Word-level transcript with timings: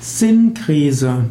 Sinnkrise. 0.00 1.26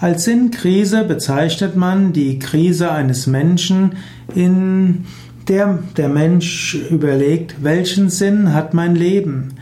Als 0.00 0.24
Sinnkrise 0.24 1.04
bezeichnet 1.04 1.74
man 1.74 2.12
die 2.12 2.38
Krise 2.38 2.92
eines 2.92 3.26
Menschen, 3.26 3.96
in 4.34 5.04
der 5.48 5.80
der 5.96 6.08
Mensch 6.08 6.76
überlegt, 6.90 7.56
welchen 7.62 8.10
Sinn 8.10 8.54
hat 8.54 8.72
mein 8.72 8.94
Leben? 8.94 9.54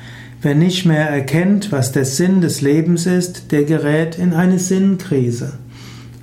Wer 0.43 0.54
nicht 0.54 0.85
mehr 0.85 1.09
erkennt, 1.09 1.73
was 1.73 1.93
der 1.93 2.04
Sinn 2.04 2.41
des 2.41 2.61
Lebens 2.61 3.07
ist, 3.07 3.53
der 3.53 3.65
gerät 3.65 4.19
in 4.19 4.35
eine 4.35 4.58
Sinnkrise. 4.58 5.54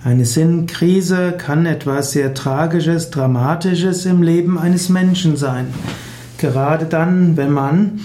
Eine 0.04 0.26
Sinnkrise 0.26 1.34
kann 1.38 1.66
etwas 1.66 2.12
sehr 2.12 2.34
Tragisches, 2.34 3.10
Dramatisches 3.10 4.06
im 4.06 4.22
Leben 4.22 4.60
eines 4.60 4.90
Menschen 4.90 5.36
sein. 5.36 5.68
Gerade 6.38 6.86
dann, 6.86 7.38
wenn 7.38 7.52
man 7.52 8.00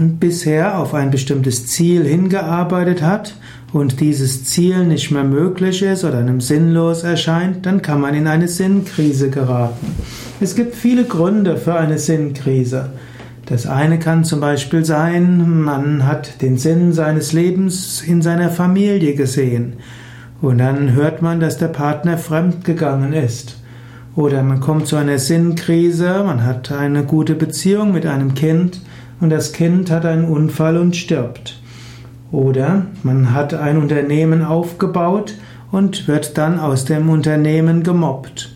bisher 0.00 0.78
auf 0.78 0.94
ein 0.94 1.10
bestimmtes 1.10 1.66
Ziel 1.66 2.04
hingearbeitet 2.04 3.02
hat 3.02 3.34
und 3.72 4.00
dieses 4.00 4.44
Ziel 4.44 4.86
nicht 4.86 5.10
mehr 5.10 5.24
möglich 5.24 5.82
ist 5.82 6.04
oder 6.04 6.18
einem 6.18 6.40
sinnlos 6.40 7.02
erscheint, 7.02 7.66
dann 7.66 7.82
kann 7.82 8.00
man 8.00 8.14
in 8.14 8.26
eine 8.26 8.48
Sinnkrise 8.48 9.30
geraten. 9.30 9.94
Es 10.40 10.54
gibt 10.54 10.74
viele 10.74 11.04
Gründe 11.04 11.56
für 11.56 11.74
eine 11.74 11.98
Sinnkrise. 11.98 12.90
Das 13.46 13.66
eine 13.66 13.98
kann 13.98 14.24
zum 14.24 14.40
Beispiel 14.40 14.84
sein, 14.84 15.62
man 15.62 16.06
hat 16.06 16.40
den 16.40 16.56
Sinn 16.56 16.92
seines 16.92 17.32
Lebens 17.32 18.02
in 18.02 18.22
seiner 18.22 18.50
Familie 18.50 19.14
gesehen 19.14 19.74
und 20.40 20.58
dann 20.58 20.92
hört 20.92 21.20
man, 21.20 21.40
dass 21.40 21.58
der 21.58 21.68
Partner 21.68 22.16
fremdgegangen 22.16 23.12
ist. 23.12 23.56
Oder 24.16 24.42
man 24.42 24.60
kommt 24.60 24.86
zu 24.86 24.96
einer 24.96 25.18
Sinnkrise, 25.18 26.22
man 26.24 26.44
hat 26.44 26.72
eine 26.72 27.04
gute 27.04 27.34
Beziehung 27.34 27.92
mit 27.92 28.06
einem 28.06 28.34
Kind 28.34 28.80
und 29.20 29.30
das 29.30 29.52
Kind 29.52 29.90
hat 29.90 30.04
einen 30.04 30.24
Unfall 30.24 30.76
und 30.76 30.96
stirbt. 30.96 31.60
Oder 32.32 32.86
man 33.02 33.34
hat 33.34 33.54
ein 33.54 33.76
Unternehmen 33.76 34.42
aufgebaut 34.44 35.34
und 35.72 36.08
wird 36.08 36.38
dann 36.38 36.58
aus 36.58 36.84
dem 36.84 37.08
Unternehmen 37.08 37.82
gemobbt. 37.82 38.54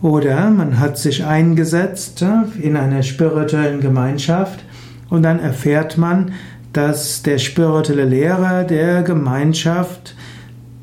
Oder 0.00 0.50
man 0.50 0.80
hat 0.80 0.98
sich 0.98 1.24
eingesetzt 1.24 2.24
in 2.60 2.76
einer 2.76 3.02
spirituellen 3.02 3.80
Gemeinschaft 3.80 4.64
und 5.08 5.22
dann 5.22 5.40
erfährt 5.40 5.96
man, 5.96 6.32
dass 6.72 7.22
der 7.22 7.38
spirituelle 7.38 8.04
Lehrer 8.04 8.64
der 8.64 9.02
Gemeinschaft 9.02 10.14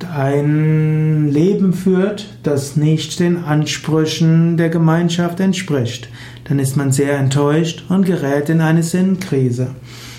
ein 0.05 1.29
Leben 1.29 1.73
führt, 1.73 2.27
das 2.43 2.75
nicht 2.75 3.19
den 3.19 3.43
Ansprüchen 3.43 4.57
der 4.57 4.69
Gemeinschaft 4.69 5.39
entspricht 5.39 6.09
dann 6.51 6.59
ist 6.59 6.75
man 6.75 6.91
sehr 6.91 7.17
enttäuscht 7.17 7.85
und 7.87 8.05
gerät 8.05 8.49
in 8.49 8.59
eine 8.59 8.83
Sinnkrise. 8.83 9.67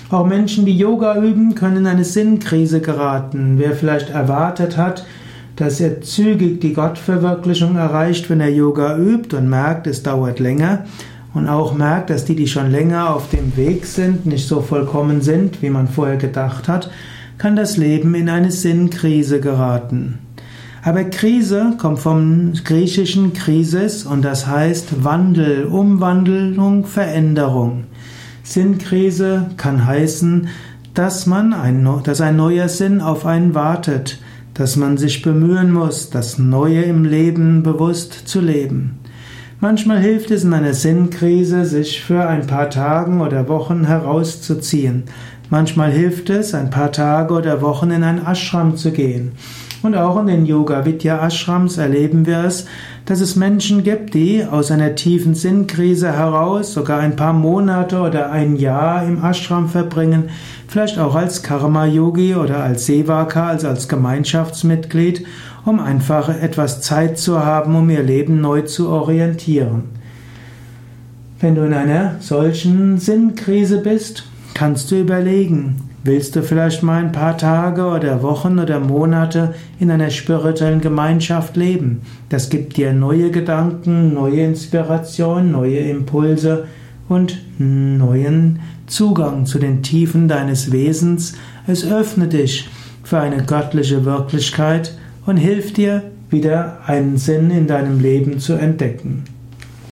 Auch 0.09 0.25
Menschen, 0.25 0.65
die 0.65 0.75
Yoga 0.75 1.21
üben, 1.21 1.53
können 1.53 1.77
in 1.77 1.85
eine 1.87 2.03
Sinnkrise 2.03 2.81
geraten. 2.81 3.59
Wer 3.59 3.73
vielleicht 3.73 4.09
erwartet 4.09 4.75
hat, 4.75 5.05
dass 5.55 5.79
er 5.79 6.01
zügig 6.01 6.59
die 6.59 6.73
Gottverwirklichung 6.73 7.75
erreicht, 7.75 8.31
wenn 8.31 8.39
er 8.39 8.49
Yoga 8.49 8.97
übt 8.97 9.35
und 9.35 9.47
merkt, 9.47 9.85
es 9.85 10.01
dauert 10.01 10.39
länger 10.39 10.85
und 11.35 11.47
auch 11.47 11.75
merkt, 11.75 12.09
dass 12.09 12.25
die, 12.25 12.35
die 12.35 12.47
schon 12.47 12.71
länger 12.71 13.13
auf 13.13 13.29
dem 13.29 13.55
Weg 13.55 13.85
sind, 13.85 14.25
nicht 14.25 14.47
so 14.47 14.61
vollkommen 14.61 15.21
sind, 15.21 15.61
wie 15.61 15.69
man 15.69 15.87
vorher 15.87 16.17
gedacht 16.17 16.67
hat, 16.67 16.89
kann 17.43 17.57
das 17.57 17.75
Leben 17.75 18.15
in 18.15 18.29
eine 18.29 18.53
Sinnkrise 18.53 19.41
geraten. 19.41 20.19
Aber 20.81 21.03
Krise 21.03 21.73
kommt 21.77 21.99
vom 21.99 22.53
griechischen 22.63 23.33
Krisis 23.33 24.05
und 24.05 24.21
das 24.21 24.47
heißt 24.47 25.03
Wandel, 25.03 25.65
Umwandlung, 25.65 26.85
Veränderung. 26.85 27.83
Sinnkrise 28.43 29.47
kann 29.57 29.85
heißen, 29.85 30.47
dass 30.93 31.25
man 31.25 31.51
ein, 31.51 31.85
dass 32.05 32.21
ein 32.21 32.37
neuer 32.37 32.69
Sinn 32.69 33.01
auf 33.01 33.25
einen 33.25 33.53
wartet, 33.53 34.19
dass 34.53 34.77
man 34.77 34.97
sich 34.97 35.21
bemühen 35.21 35.73
muss, 35.73 36.09
das 36.09 36.37
Neue 36.39 36.83
im 36.83 37.03
Leben 37.03 37.61
bewusst 37.61 38.25
zu 38.25 38.39
leben. 38.39 38.99
Manchmal 39.63 39.99
hilft 39.99 40.29
es 40.29 40.43
in 40.43 40.53
einer 40.53 40.73
Sinnkrise, 40.73 41.63
sich 41.63 42.03
für 42.03 42.27
ein 42.27 42.47
paar 42.47 42.69
Tagen 42.69 43.21
oder 43.21 43.47
Wochen 43.47 43.85
herauszuziehen. 43.85 45.03
Manchmal 45.49 45.89
hilft 45.89 46.29
es, 46.29 46.53
ein 46.53 46.69
paar 46.69 46.91
Tage 46.91 47.33
oder 47.33 47.61
Wochen 47.61 47.89
in 47.89 48.03
ein 48.03 48.25
Ashram 48.27 48.75
zu 48.75 48.91
gehen. 48.91 49.31
Und 49.81 49.95
auch 49.95 50.19
in 50.19 50.27
den 50.27 50.45
Yoga 50.45 50.85
Vidya 50.85 51.25
Ashrams 51.25 51.77
erleben 51.77 52.25
wir 52.25 52.43
es, 52.43 52.65
dass 53.05 53.21
es 53.21 53.37
Menschen 53.37 53.83
gibt, 53.83 54.13
die 54.13 54.43
aus 54.43 54.69
einer 54.69 54.95
tiefen 54.95 55.33
Sinnkrise 55.33 56.11
heraus 56.11 56.73
sogar 56.73 56.99
ein 56.99 57.15
paar 57.15 57.33
Monate 57.33 58.01
oder 58.01 58.31
ein 58.31 58.57
Jahr 58.57 59.05
im 59.05 59.23
Ashram 59.23 59.69
verbringen, 59.69 60.29
vielleicht 60.67 60.99
auch 60.99 61.15
als 61.15 61.41
Karma 61.41 61.85
Yogi 61.85 62.35
oder 62.35 62.63
als 62.63 62.85
Sevaka, 62.85 63.47
also 63.47 63.69
als 63.69 63.87
Gemeinschaftsmitglied, 63.87 65.25
um 65.65 65.79
einfach 65.79 66.29
etwas 66.29 66.81
Zeit 66.81 67.17
zu 67.17 67.43
haben, 67.43 67.75
um 67.75 67.89
ihr 67.89 68.03
Leben 68.03 68.41
neu 68.41 68.61
zu 68.61 68.89
orientieren. 68.89 69.83
Wenn 71.39 71.55
du 71.55 71.65
in 71.65 71.73
einer 71.73 72.15
solchen 72.19 72.97
Sinnkrise 72.97 73.79
bist, 73.79 74.25
kannst 74.53 74.91
du 74.91 74.99
überlegen, 74.99 75.81
Willst 76.05 76.35
du 76.35 76.43
vielleicht 76.43 76.83
mal 76.83 77.01
ein 77.01 77.13
paar 77.13 77.37
Tage 77.37 77.85
oder 77.85 78.21
Wochen 78.21 78.59
oder 78.59 78.81
Monate 78.81 79.55
in 79.79 79.89
einer 79.89 80.09
spirituellen 80.09 80.81
Gemeinschaft 80.81 81.55
leben? 81.55 82.01
Das 82.27 82.49
gibt 82.49 82.75
dir 82.75 82.91
neue 82.91 83.31
Gedanken, 83.31 84.13
neue 84.13 84.41
Inspiration, 84.43 85.53
neue 85.53 85.77
Impulse 85.77 86.67
und 87.07 87.37
neuen 87.57 88.59
Zugang 88.85 89.45
zu 89.45 89.59
den 89.59 89.81
Tiefen 89.81 90.27
deines 90.27 90.73
Wesens. 90.73 91.35
Es 91.67 91.89
öffnet 91.89 92.33
dich 92.33 92.67
für 93.03 93.19
eine 93.19 93.41
göttliche 93.41 94.03
Wirklichkeit 94.03 94.97
und 95.25 95.37
hilft 95.37 95.77
dir, 95.77 96.03
wieder 96.29 96.79
einen 96.87 97.17
Sinn 97.17 97.51
in 97.51 97.67
deinem 97.67 97.99
Leben 97.99 98.39
zu 98.39 98.53
entdecken. 98.53 99.23